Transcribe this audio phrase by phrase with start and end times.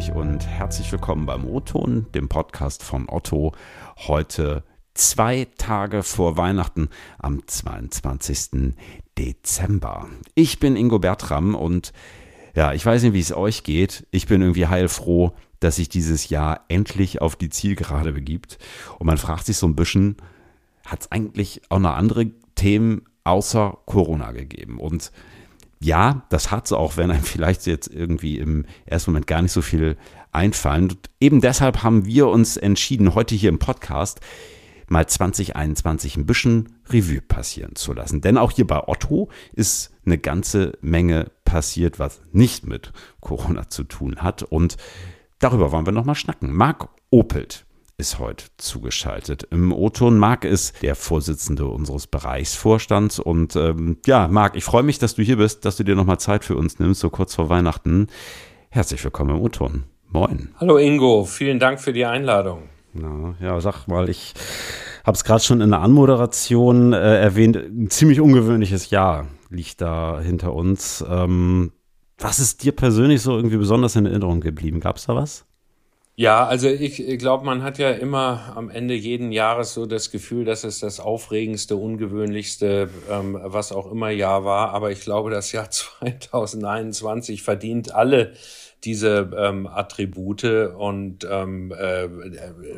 [0.00, 3.52] Hamburg und herzlich willkommen beim O-Ton, dem Podcast von Otto.
[3.98, 4.64] Heute
[4.94, 6.88] zwei Tage vor Weihnachten
[7.18, 8.74] am 22.
[9.18, 10.08] Dezember.
[10.34, 11.92] Ich bin Ingo Bertram und
[12.54, 14.06] ja, ich weiß nicht, wie es euch geht.
[14.10, 18.58] Ich bin irgendwie heilfroh, dass sich dieses Jahr endlich auf die Zielgerade begibt.
[18.98, 20.16] Und man fragt sich so ein bisschen,
[20.86, 24.78] hat es eigentlich auch noch andere Themen außer Corona gegeben?
[24.78, 25.12] Und
[25.82, 29.52] ja, das hat es auch, wenn einem vielleicht jetzt irgendwie im ersten Moment gar nicht
[29.52, 29.96] so viel
[30.32, 30.90] einfallen.
[30.90, 34.20] Und eben deshalb haben wir uns entschieden, heute hier im Podcast
[34.88, 38.20] mal 2021 ein bisschen Revue passieren zu lassen.
[38.20, 43.84] Denn auch hier bei Otto ist eine ganze Menge passiert, was nicht mit Corona zu
[43.84, 44.42] tun hat.
[44.42, 44.76] Und
[45.38, 46.52] darüber wollen wir nochmal schnacken.
[46.52, 47.64] Marc Opelt
[48.00, 49.46] ist heute zugeschaltet.
[49.50, 53.18] Im O-Ton Marc ist der Vorsitzende unseres Bereichsvorstands.
[53.18, 56.18] Und ähm, ja, Marc, ich freue mich, dass du hier bist, dass du dir nochmal
[56.18, 58.06] Zeit für uns nimmst, so kurz vor Weihnachten.
[58.70, 59.84] Herzlich willkommen im O-Ton.
[60.08, 60.48] Moin.
[60.58, 62.70] Hallo Ingo, vielen Dank für die Einladung.
[62.94, 64.32] Ja, ja sag mal, ich
[65.04, 70.20] habe es gerade schon in der Anmoderation äh, erwähnt, ein ziemlich ungewöhnliches Jahr liegt da
[70.20, 71.04] hinter uns.
[71.06, 71.72] Ähm,
[72.16, 74.80] was ist dir persönlich so irgendwie besonders in Erinnerung geblieben?
[74.80, 75.44] Gab es da was?
[76.16, 80.10] Ja, also ich, ich glaube, man hat ja immer am Ende jeden Jahres so das
[80.10, 84.74] Gefühl, dass es das aufregendste, ungewöhnlichste, ähm, was auch immer Jahr war.
[84.74, 88.34] Aber ich glaube, das Jahr 2021 verdient alle
[88.84, 92.08] diese ähm, Attribute und ähm, äh,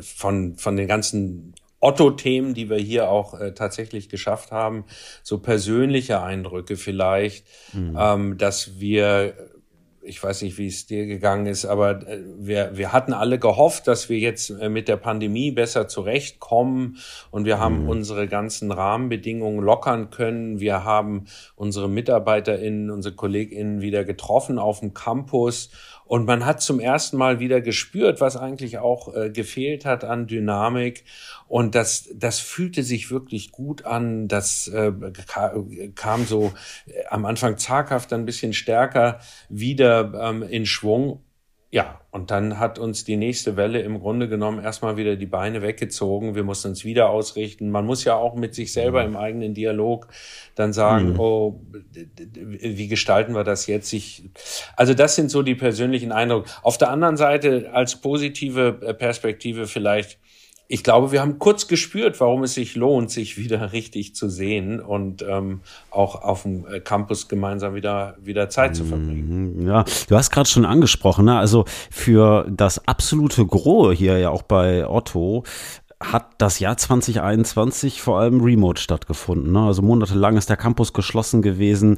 [0.01, 1.53] von, von den ganzen
[1.83, 4.85] Otto-Themen, die wir hier auch äh, tatsächlich geschafft haben,
[5.21, 7.97] so persönliche Eindrücke vielleicht, mhm.
[7.99, 9.33] ähm, dass wir
[10.05, 13.87] ich weiß nicht, wie es dir gegangen ist, aber äh, wir, wir hatten alle gehofft,
[13.87, 16.97] dass wir jetzt äh, mit der Pandemie besser zurechtkommen
[17.31, 17.89] und wir haben mhm.
[17.89, 20.59] unsere ganzen Rahmenbedingungen lockern können.
[20.59, 25.69] Wir haben unsere MitarbeiterInnen, unsere KollegInnen wieder getroffen auf dem Campus
[26.05, 30.27] und man hat zum ersten Mal wieder gespürt, was eigentlich auch äh, gefehlt hat an
[30.27, 31.05] Dynamik.
[31.47, 34.27] Und das, das fühlte sich wirklich gut an.
[34.27, 34.91] Das äh,
[35.95, 36.51] kam so
[36.85, 39.19] äh, am Anfang zaghaft, dann ein bisschen stärker
[39.49, 41.21] wieder ähm, in Schwung.
[41.73, 45.63] Ja, und dann hat uns die nächste Welle im Grunde genommen erstmal wieder die Beine
[45.63, 46.35] weggezogen.
[46.35, 47.71] Wir mussten uns wieder ausrichten.
[47.71, 49.15] Man muss ja auch mit sich selber mhm.
[49.15, 50.07] im eigenen Dialog
[50.53, 51.19] dann sagen, mhm.
[51.19, 51.61] oh,
[52.35, 53.91] wie gestalten wir das jetzt?
[53.91, 54.29] Ich,
[54.77, 56.47] also das sind so die persönlichen Eindrücke.
[56.61, 60.19] Auf der anderen Seite als positive äh, Perspektive vielleicht
[60.73, 64.79] ich glaube, wir haben kurz gespürt, warum es sich lohnt, sich wieder richtig zu sehen
[64.79, 65.59] und ähm,
[65.91, 69.59] auch auf dem äh, Campus gemeinsam wieder, wieder Zeit zu verbringen.
[69.59, 71.37] Mhm, ja, du hast gerade schon angesprochen, ne?
[71.37, 75.43] also für das absolute Gros hier ja auch bei Otto
[76.01, 79.51] hat das Jahr 2021 vor allem remote stattgefunden.
[79.51, 79.59] Ne?
[79.59, 81.97] Also monatelang ist der Campus geschlossen gewesen.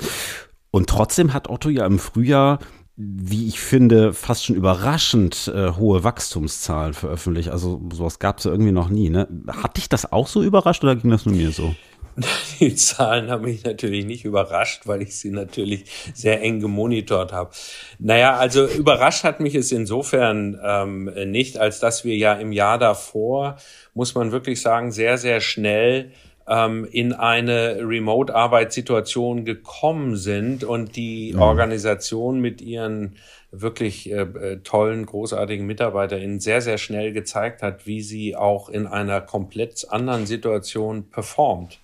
[0.72, 2.60] Und trotzdem hat Otto ja im Frühjahr
[2.98, 7.50] wie ich finde, fast schon überraschend äh, hohe Wachstumszahlen veröffentlicht.
[7.50, 9.10] Also sowas gab es ja irgendwie noch nie.
[9.10, 9.28] Ne?
[9.48, 11.76] Hat dich das auch so überrascht oder ging das nur mir so?
[12.60, 17.52] Die Zahlen haben mich natürlich nicht überrascht, weil ich sie natürlich sehr eng gemonitort habe.
[18.00, 22.78] Naja, also überrascht hat mich es insofern ähm, nicht, als dass wir ja im Jahr
[22.78, 23.58] davor,
[23.94, 26.12] muss man wirklich sagen, sehr, sehr schnell
[26.48, 31.42] ähm, in eine Remote-Arbeitssituation gekommen sind und die mhm.
[31.42, 33.16] Organisation mit ihren
[33.52, 38.86] wirklich äh, äh, tollen, großartigen MitarbeiterInnen sehr, sehr schnell gezeigt hat, wie sie auch in
[38.88, 41.80] einer komplett anderen Situation performt.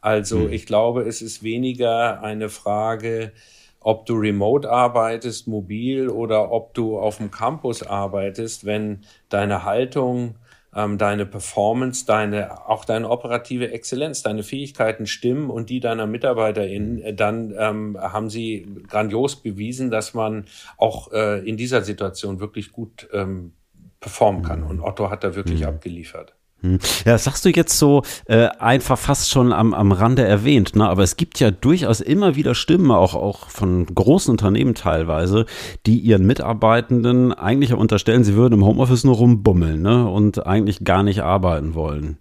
[0.00, 0.52] Also mhm.
[0.52, 3.32] ich glaube, es ist weniger eine Frage,
[3.80, 10.34] ob du remote arbeitest, mobil oder ob du auf dem Campus arbeitest, wenn deine Haltung
[10.74, 17.02] ähm, deine Performance, deine, auch deine operative Exzellenz, deine Fähigkeiten stimmen und die deiner MitarbeiterInnen,
[17.02, 20.44] äh, dann ähm, haben sie grandios bewiesen, dass man
[20.76, 23.52] auch äh, in dieser Situation wirklich gut ähm,
[24.00, 24.62] performen kann.
[24.62, 25.66] Und Otto hat da wirklich mhm.
[25.66, 26.34] abgeliefert.
[26.62, 26.78] Hm.
[27.06, 30.88] Ja, das sagst du jetzt so äh, einfach fast schon am, am Rande erwähnt, ne?
[30.88, 35.46] aber es gibt ja durchaus immer wieder Stimmen, auch, auch von großen Unternehmen teilweise,
[35.86, 40.06] die ihren Mitarbeitenden eigentlich unterstellen, sie würden im Homeoffice nur rumbummeln ne?
[40.08, 42.18] und eigentlich gar nicht arbeiten wollen.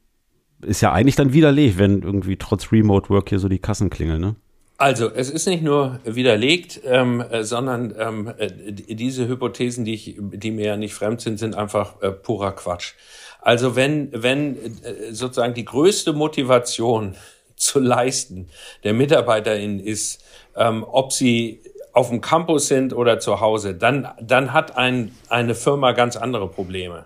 [0.62, 4.21] Ist ja eigentlich dann widerlegt, wenn irgendwie trotz Remote Work hier so die Kassen klingeln,
[4.21, 4.35] ne?
[4.80, 10.15] Also, es ist nicht nur widerlegt, ähm, äh, sondern ähm, äh, diese Hypothesen, die, ich,
[10.18, 12.94] die mir ja nicht fremd sind, sind einfach äh, purer Quatsch.
[13.41, 17.15] Also wenn, wenn äh, sozusagen die größte Motivation
[17.56, 18.50] zu leisten
[18.83, 20.24] der MitarbeiterInnen ist,
[20.56, 21.62] ähm, ob sie
[21.94, 26.47] auf dem Campus sind oder zu Hause, dann, dann hat ein, eine Firma ganz andere
[26.47, 27.06] Probleme.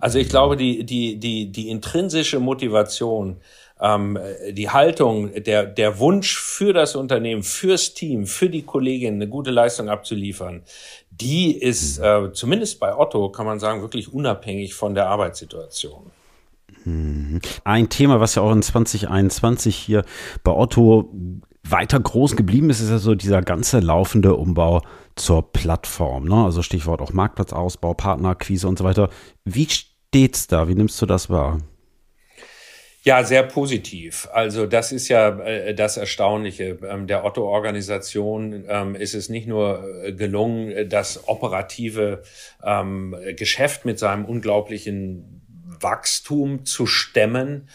[0.00, 3.36] Also ich glaube, die, die, die, die intrinsische Motivation,
[3.80, 4.18] ähm,
[4.50, 9.50] die Haltung, der, der Wunsch für das Unternehmen, fürs Team, für die Kolleginnen eine gute
[9.50, 10.62] Leistung abzuliefern,
[11.10, 16.10] die ist äh, zumindest bei Otto, kann man sagen, wirklich unabhängig von der Arbeitssituation.
[16.84, 17.40] Mhm.
[17.64, 20.04] Ein Thema, was ja auch in 2021 hier
[20.42, 21.12] bei Otto
[21.70, 24.82] weiter groß geblieben ist, ist ja so dieser ganze laufende Umbau
[25.16, 26.24] zur Plattform.
[26.24, 26.44] Ne?
[26.44, 29.10] Also Stichwort auch Marktplatzausbau, Partnerakquise und so weiter.
[29.44, 29.66] Wie
[30.08, 30.68] steht's da?
[30.68, 31.60] Wie nimmst du das wahr?
[33.02, 34.28] Ja, sehr positiv.
[34.32, 36.78] Also das ist ja äh, das Erstaunliche.
[36.82, 42.22] Ähm, der Otto-Organisation ähm, ist es nicht nur äh, gelungen, das operative
[42.62, 45.42] ähm, Geschäft mit seinem unglaublichen
[45.80, 47.68] Wachstum zu stemmen,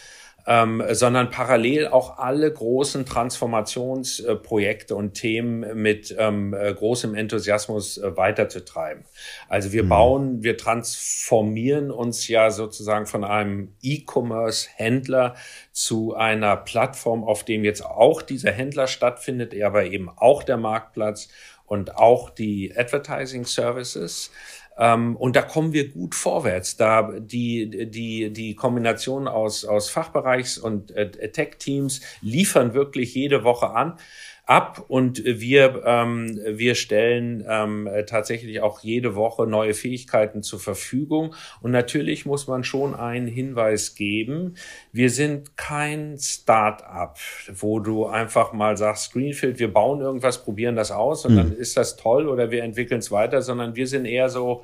[0.46, 8.16] ähm, sondern parallel auch alle großen Transformationsprojekte und Themen mit ähm, äh, großem Enthusiasmus äh,
[8.16, 9.04] weiterzutreiben.
[9.48, 9.88] Also wir mhm.
[9.88, 15.34] bauen, wir transformieren uns ja sozusagen von einem E-Commerce-Händler
[15.72, 21.28] zu einer Plattform, auf dem jetzt auch dieser Händler stattfindet, aber eben auch der Marktplatz
[21.66, 24.30] und auch die Advertising Services.
[24.76, 26.76] Ähm, und da kommen wir gut vorwärts.
[26.76, 33.70] Da die, die, die Kombination aus, aus Fachbereichs- und äh, Tech-Teams liefern wirklich jede Woche
[33.70, 33.98] an
[34.46, 41.34] ab und wir, ähm, wir stellen ähm, tatsächlich auch jede Woche neue Fähigkeiten zur Verfügung.
[41.62, 44.56] Und natürlich muss man schon einen Hinweis geben.
[44.92, 47.18] Wir sind kein Start-up,
[47.54, 51.36] wo du einfach mal sagst, Greenfield, wir bauen irgendwas, probieren das aus und mhm.
[51.36, 54.62] dann ist das toll oder wir entwickeln es weiter, sondern wir sind eher so,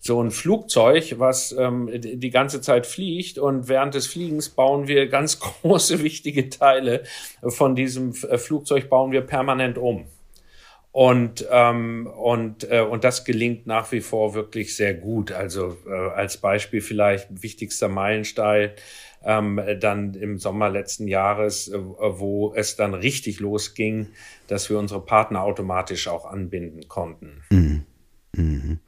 [0.00, 5.08] so ein Flugzeug, was ähm, die ganze Zeit fliegt und während des Fliegens bauen wir
[5.08, 7.04] ganz große, wichtige Teile
[7.42, 10.06] von diesem äh, Flugzeug bauen wir permanent um.
[10.92, 15.30] Und, ähm, und, äh, und das gelingt nach wie vor wirklich sehr gut.
[15.30, 18.70] Also äh, als Beispiel vielleicht wichtigster Meilenstein
[19.22, 24.08] ähm, dann im Sommer letzten Jahres, äh, wo es dann richtig losging,
[24.48, 27.42] dass wir unsere Partner automatisch auch anbinden konnten.
[27.50, 27.84] Mhm.
[28.36, 28.78] Mhm.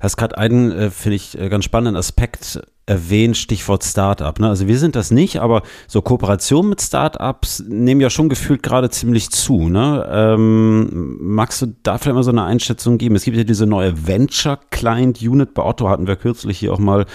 [0.00, 4.38] Hast gerade einen, äh, finde ich, äh, ganz spannenden Aspekt erwähnt, Stichwort Startup.
[4.38, 4.48] Ne?
[4.48, 8.90] Also wir sind das nicht, aber so Kooperationen mit Startups nehmen ja schon gefühlt gerade
[8.90, 9.68] ziemlich zu.
[9.68, 10.06] Ne?
[10.10, 13.16] Ähm, magst du da vielleicht mal so eine Einschätzung geben?
[13.16, 16.78] Es gibt ja diese neue Venture Client Unit bei Otto, hatten wir kürzlich hier auch
[16.78, 17.06] mal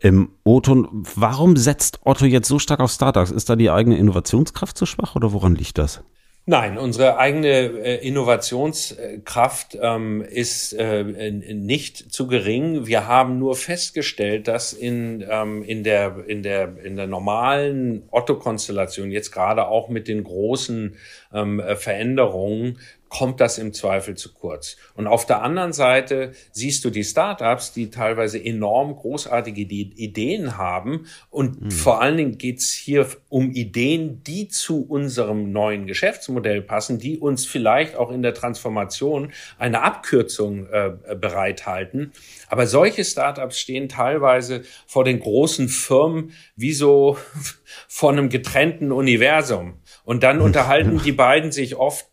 [0.00, 0.88] im Otto.
[1.16, 3.32] Warum setzt Otto jetzt so stark auf Startups?
[3.32, 6.02] Ist da die eigene Innovationskraft zu schwach oder woran liegt das?
[6.48, 12.86] Nein, unsere eigene äh, Innovationskraft ähm, ist äh, nicht zu gering.
[12.86, 19.10] Wir haben nur festgestellt, dass in, ähm, in, der, in, der, in der normalen Otto-Konstellation,
[19.10, 20.94] jetzt gerade auch mit den großen
[21.34, 22.78] ähm, Veränderungen,
[23.16, 24.76] kommt das im Zweifel zu kurz.
[24.94, 31.06] Und auf der anderen Seite siehst du die Startups, die teilweise enorm großartige Ideen haben.
[31.30, 31.70] Und mhm.
[31.70, 37.46] vor allen Dingen geht's hier um Ideen, die zu unserem neuen Geschäftsmodell passen, die uns
[37.46, 42.12] vielleicht auch in der Transformation eine Abkürzung äh, bereithalten.
[42.48, 47.16] Aber solche Startups stehen teilweise vor den großen Firmen wie so
[47.88, 49.78] vor einem getrennten Universum.
[50.04, 52.06] Und dann unterhalten die beiden sich oft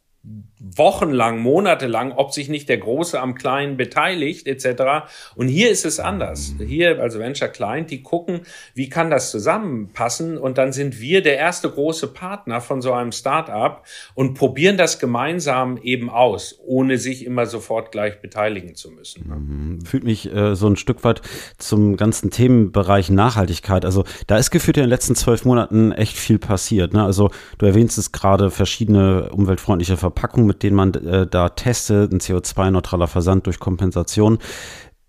[0.64, 5.06] wochenlang, monatelang, ob sich nicht der Große am Kleinen beteiligt, etc.
[5.36, 6.54] Und hier ist es anders.
[6.58, 8.42] Hier, also Venture Client, die gucken,
[8.74, 10.38] wie kann das zusammenpassen?
[10.38, 13.84] Und dann sind wir der erste große Partner von so einem Startup
[14.14, 19.28] und probieren das gemeinsam eben aus, ohne sich immer sofort gleich beteiligen zu müssen.
[19.28, 19.86] Mhm.
[19.86, 21.22] Fühlt mich äh, so ein Stück weit
[21.58, 23.84] zum ganzen Themenbereich Nachhaltigkeit.
[23.84, 26.94] Also da ist gefühlt in den letzten zwölf Monaten echt viel passiert.
[26.94, 27.04] Ne?
[27.04, 32.20] Also du erwähnst es gerade, verschiedene umweltfreundliche Verpackungen mit denen man äh, da testet, ein
[32.20, 34.40] CO2-neutraler Versand durch Kompensation.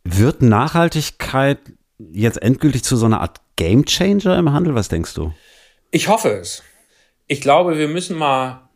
[0.03, 1.59] Wird Nachhaltigkeit
[1.99, 4.75] jetzt endgültig zu so einer Art Gamechanger im Handel?
[4.75, 5.33] Was denkst du?
[5.91, 6.63] Ich hoffe es.
[7.27, 8.69] Ich glaube, wir müssen mal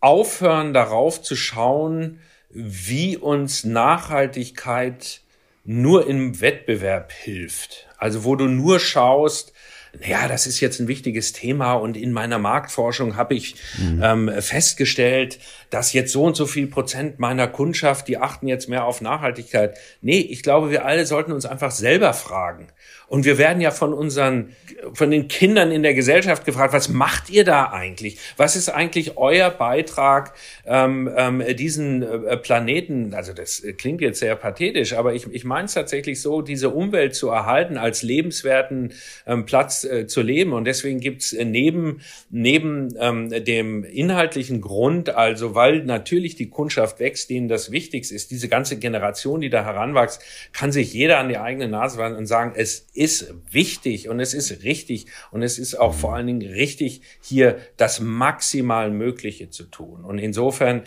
[0.00, 5.22] aufhören, darauf zu schauen, wie uns Nachhaltigkeit
[5.64, 7.88] nur im Wettbewerb hilft.
[7.98, 9.51] Also wo du nur schaust,
[10.00, 14.00] ja, das ist jetzt ein wichtiges Thema und in meiner Marktforschung habe ich mhm.
[14.02, 18.84] ähm, festgestellt, dass jetzt so und so viel Prozent meiner Kundschaft, die achten jetzt mehr
[18.84, 19.78] auf Nachhaltigkeit.
[20.00, 22.68] Nee, ich glaube, wir alle sollten uns einfach selber fragen.
[23.12, 24.56] Und wir werden ja von unseren,
[24.94, 28.16] von den Kindern in der Gesellschaft gefragt, was macht ihr da eigentlich?
[28.38, 30.32] Was ist eigentlich euer Beitrag,
[30.64, 35.66] ähm, ähm, diesen äh, Planeten, also das klingt jetzt sehr pathetisch, aber ich, ich meine
[35.66, 38.94] es tatsächlich so, diese Umwelt zu erhalten, als lebenswerten
[39.26, 40.52] ähm, Platz das äh, zu leben.
[40.52, 47.00] Und deswegen gibt's äh, neben, neben ähm, dem inhaltlichen Grund, also weil natürlich die Kundschaft
[47.00, 50.22] wächst, denen das Wichtigste ist, diese ganze Generation, die da heranwächst,
[50.52, 54.34] kann sich jeder an die eigene Nase fassen und sagen, es ist wichtig und es
[54.34, 59.64] ist richtig und es ist auch vor allen Dingen richtig, hier das maximal Mögliche zu
[59.64, 60.04] tun.
[60.04, 60.82] Und insofern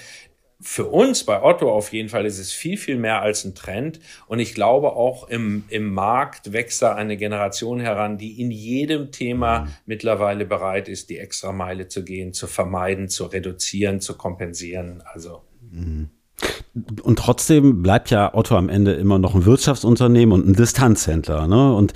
[0.65, 3.99] für uns bei Otto auf jeden Fall ist es viel, viel mehr als ein Trend.
[4.25, 9.11] Und ich glaube auch im, im Markt wächst da eine Generation heran, die in jedem
[9.11, 9.67] Thema mhm.
[9.85, 15.03] mittlerweile bereit ist, die extra Meile zu gehen, zu vermeiden, zu reduzieren, zu kompensieren.
[15.05, 15.43] Also.
[15.69, 16.09] Mhm.
[17.03, 21.47] Und trotzdem bleibt ja Otto am Ende immer noch ein Wirtschaftsunternehmen und ein Distanzhändler.
[21.47, 21.75] Ne?
[21.75, 21.93] Und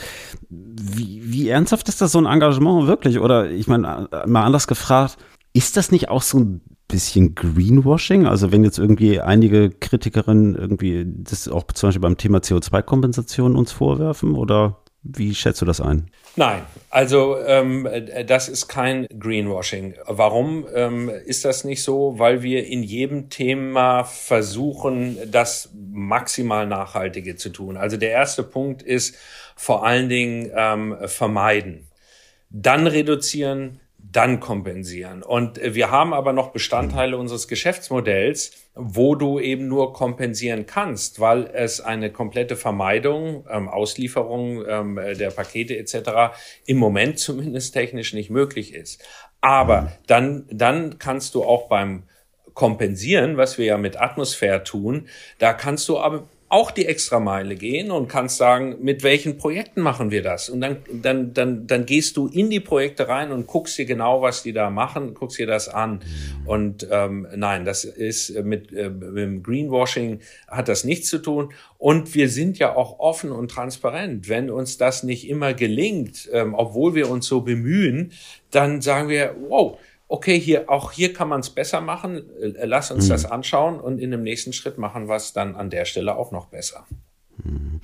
[0.50, 3.20] wie, wie ernsthaft ist das so ein Engagement wirklich?
[3.20, 5.18] Oder ich meine, mal anders gefragt,
[5.54, 8.26] ist das nicht auch so ein bisschen Greenwashing?
[8.26, 13.72] Also wenn jetzt irgendwie einige Kritikerinnen irgendwie das auch zum Beispiel beim Thema CO2-Kompensation uns
[13.72, 16.12] vorwerfen oder wie schätzt du das ein?
[16.36, 17.88] Nein, also ähm,
[18.28, 19.96] das ist kein Greenwashing.
[20.06, 22.16] Warum ähm, ist das nicht so?
[22.18, 27.78] Weil wir in jedem Thema versuchen, das maximal Nachhaltige zu tun.
[27.78, 29.16] Also der erste Punkt ist
[29.56, 31.88] vor allen Dingen ähm, vermeiden,
[32.50, 33.80] dann reduzieren,
[34.12, 35.24] dann kompensieren.
[35.24, 41.20] Und äh, wir haben aber noch Bestandteile unseres Geschäftsmodells, wo du eben nur kompensieren kannst,
[41.20, 46.34] weil es eine komplette Vermeidung, ähm, Auslieferung ähm, der Pakete etc.
[46.66, 49.04] im Moment zumindest technisch nicht möglich ist.
[49.42, 52.04] Aber dann, dann kannst du auch beim
[52.54, 57.92] Kompensieren, was wir ja mit Atmosphäre tun, da kannst du aber auch die Extrameile gehen
[57.92, 60.50] und kannst sagen, mit welchen Projekten machen wir das?
[60.50, 64.24] Und dann, dann, dann, dann gehst du in die Projekte rein und guckst dir genau,
[64.24, 66.02] was die da machen, guckst dir das an.
[66.46, 71.20] Und ähm, nein, das ist äh, mit, äh, mit dem Greenwashing hat das nichts zu
[71.20, 71.54] tun.
[71.78, 74.28] Und wir sind ja auch offen und transparent.
[74.28, 78.12] Wenn uns das nicht immer gelingt, ähm, obwohl wir uns so bemühen,
[78.50, 79.78] dann sagen wir, wow,
[80.10, 83.10] okay, hier, auch hier kann man es besser machen, äh, lass uns mhm.
[83.10, 86.32] das anschauen und in dem nächsten Schritt machen wir es dann an der Stelle auch
[86.32, 86.86] noch besser.
[87.44, 87.80] Mhm.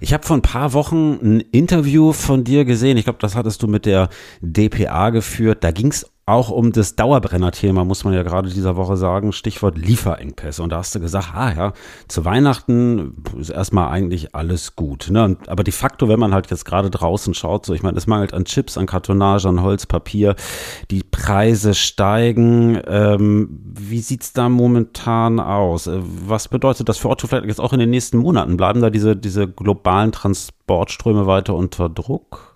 [0.00, 2.96] Ich habe vor ein paar Wochen ein Interview von dir gesehen.
[2.96, 4.08] Ich glaube, das hattest du mit der
[4.40, 5.64] DPA geführt.
[5.64, 9.76] Da ging es auch um das Dauerbrenner-Thema, muss man ja gerade dieser Woche sagen, Stichwort
[9.76, 10.62] Lieferengpässe.
[10.62, 11.72] Und da hast du gesagt, ah ja,
[12.08, 15.08] zu Weihnachten ist erstmal eigentlich alles gut.
[15.10, 15.36] Ne?
[15.46, 18.32] aber de facto, wenn man halt jetzt gerade draußen schaut, so ich meine, es mangelt
[18.34, 20.36] an Chips, an Kartonage, an Holz, Papier,
[20.90, 22.80] die Preise steigen.
[22.86, 25.86] Ähm, wie sieht's da momentan aus?
[25.86, 28.56] Äh, was bedeutet das für Otto vielleicht jetzt auch in den nächsten Monaten?
[28.56, 32.49] Bleiben da diese, diese globalen Transportströme weiter unter Druck?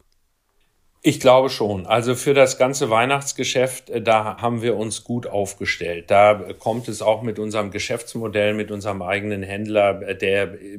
[1.07, 1.85] Ich glaube schon.
[1.85, 6.11] Also für das ganze Weihnachtsgeschäft, äh, da haben wir uns gut aufgestellt.
[6.11, 10.79] Da kommt es auch mit unserem Geschäftsmodell, mit unserem eigenen Händler, äh, der, äh,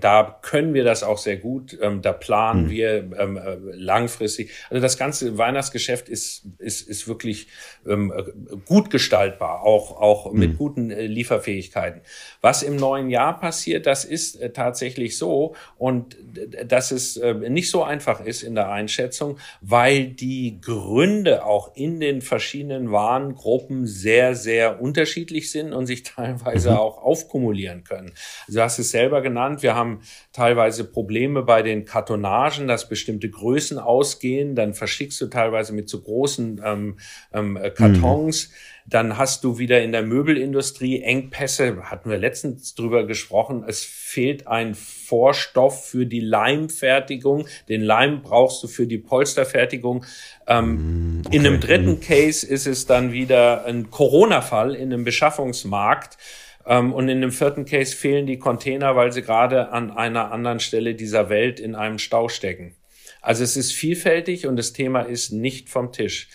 [0.00, 1.76] da können wir das auch sehr gut.
[1.78, 2.70] Ähm, da planen mhm.
[2.70, 3.38] wir ähm,
[3.72, 4.50] langfristig.
[4.70, 7.48] Also das ganze Weihnachtsgeschäft ist, ist, ist wirklich
[7.86, 8.14] ähm,
[8.64, 10.56] gut gestaltbar, auch, auch mit mhm.
[10.56, 12.00] guten Lieferfähigkeiten.
[12.40, 16.16] Was im neuen Jahr passiert, das ist tatsächlich so und
[16.66, 22.20] dass es nicht so einfach ist in der Einschätzung weil die Gründe auch in den
[22.20, 26.76] verschiedenen Warengruppen sehr, sehr unterschiedlich sind und sich teilweise mhm.
[26.76, 28.12] auch aufkumulieren können.
[28.48, 30.00] Du hast es selber genannt, wir haben
[30.32, 36.02] teilweise Probleme bei den Kartonagen, dass bestimmte Größen ausgehen, dann verschickst du teilweise mit zu
[36.02, 36.98] großen ähm,
[37.32, 38.48] ähm, Kartons.
[38.48, 38.54] Mhm
[38.86, 43.64] dann hast du wieder in der Möbelindustrie Engpässe, hatten wir letztens drüber gesprochen.
[43.66, 47.46] Es fehlt ein Vorstoff für die Leimfertigung.
[47.68, 50.04] Den Leim brauchst du für die Polsterfertigung.
[50.46, 51.36] Ähm, okay.
[51.36, 52.00] In einem dritten mhm.
[52.00, 56.18] Case ist es dann wieder ein Corona-Fall in einem Beschaffungsmarkt.
[56.66, 60.60] Ähm, und in dem vierten Case fehlen die Container, weil sie gerade an einer anderen
[60.60, 62.76] Stelle dieser Welt in einem Stau stecken.
[63.24, 66.28] Also es ist vielfältig und das Thema ist nicht vom Tisch.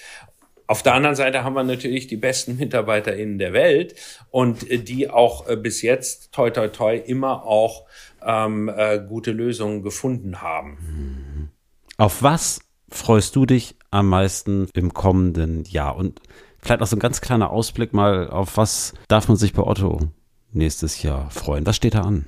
[0.69, 3.95] Auf der anderen Seite haben wir natürlich die besten MitarbeiterInnen der Welt
[4.29, 7.85] und äh, die auch äh, bis jetzt, toi, toi, toi, immer auch
[8.23, 11.49] ähm, äh, gute Lösungen gefunden haben.
[11.97, 15.95] Auf was freust du dich am meisten im kommenden Jahr?
[15.95, 16.21] Und
[16.59, 20.11] vielleicht auch so ein ganz kleiner Ausblick mal, auf was darf man sich bei Otto
[20.51, 21.65] nächstes Jahr freuen?
[21.65, 22.27] Was steht da an?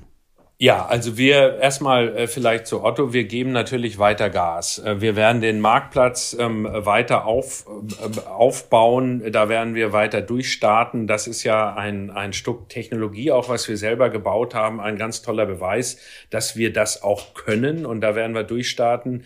[0.62, 4.78] Ja, also wir erstmal äh, vielleicht zu Otto, wir geben natürlich weiter Gas.
[4.78, 11.08] Äh, wir werden den Marktplatz ähm, weiter auf, äh, aufbauen, da werden wir weiter durchstarten.
[11.08, 15.20] Das ist ja ein, ein Stück Technologie, auch was wir selber gebaut haben, ein ganz
[15.20, 15.98] toller Beweis,
[16.30, 19.24] dass wir das auch können und da werden wir durchstarten.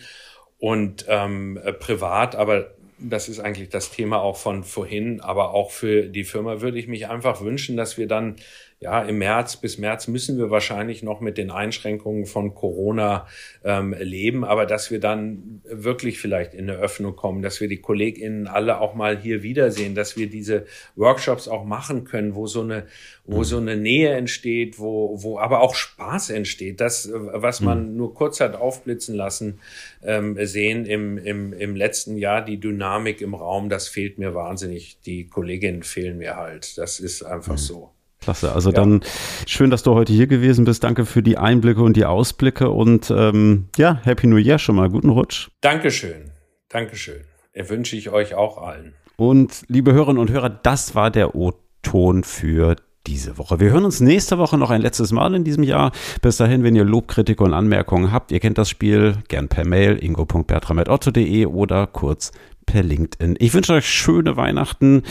[0.57, 6.07] Und ähm, privat, aber das ist eigentlich das Thema auch von vorhin, aber auch für
[6.07, 8.37] die Firma würde ich mich einfach wünschen, dass wir dann
[8.79, 13.25] ja, im März bis März müssen wir wahrscheinlich noch mit den Einschränkungen von Corona
[13.63, 17.81] ähm, leben, aber dass wir dann wirklich vielleicht in eine Öffnung kommen, dass wir die
[17.81, 22.61] KollegInnen alle auch mal hier wiedersehen, dass wir diese Workshops auch machen können, wo so
[22.61, 22.85] eine,
[23.25, 26.79] wo so eine Nähe entsteht, wo, wo aber auch Spaß entsteht.
[26.79, 27.97] Das, was man mhm.
[27.97, 29.59] nur kurz hat aufblitzen lassen,
[30.03, 34.99] ähm, sehen im, im, im letzten Jahr, die Dynamik im Raum, das fehlt mir wahnsinnig.
[35.07, 36.77] Die Kolleginnen fehlen mir halt.
[36.77, 37.57] Das ist einfach mhm.
[37.57, 37.96] so.
[38.27, 38.51] Klasse.
[38.51, 38.75] Also ja.
[38.75, 38.99] dann
[39.45, 40.83] schön, dass du heute hier gewesen bist.
[40.83, 44.89] Danke für die Einblicke und die Ausblicke und ähm, ja, Happy New Year schon mal.
[44.89, 45.47] Guten Rutsch.
[45.61, 46.31] Dankeschön.
[46.67, 47.21] Dankeschön.
[47.53, 48.95] Er wünsche ich euch auch allen.
[49.15, 52.75] Und liebe Hörerinnen und Hörer, das war der O-Ton für
[53.07, 53.61] diese Woche.
[53.61, 55.93] Wir hören uns nächste Woche noch ein letztes Mal in diesem Jahr.
[56.21, 60.03] Bis dahin, wenn ihr Lobkritik und Anmerkungen habt, ihr kennt das Spiel, gern per Mail
[60.03, 62.33] ingo.bertram.otto.de oder kurz
[62.67, 63.35] per LinkedIn.
[63.39, 65.01] Ich wünsche euch schöne Weihnachten.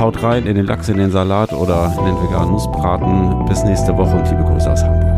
[0.00, 3.44] Haut rein in den Lachs, in den Salat oder in den veganen Nussbraten.
[3.44, 5.13] Bis nächste Woche und liebe Grüße aus Hamburg.